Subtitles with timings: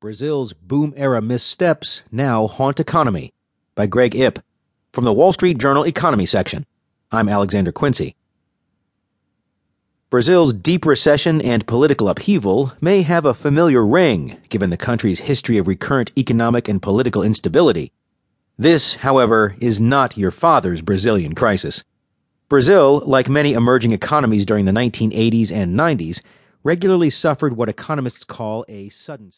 [0.00, 3.34] Brazil's boom era missteps now haunt economy
[3.74, 4.38] by Greg Ip
[4.94, 6.64] from the Wall Street Journal Economy section.
[7.12, 8.16] I'm Alexander Quincy.
[10.08, 15.58] Brazil's deep recession and political upheaval may have a familiar ring given the country's history
[15.58, 17.92] of recurrent economic and political instability.
[18.56, 21.84] This, however, is not your father's Brazilian crisis.
[22.48, 26.22] Brazil, like many emerging economies during the 1980s and 90s,
[26.64, 29.28] regularly suffered what economists call a sudden